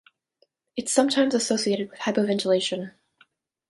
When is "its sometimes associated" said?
0.75-1.91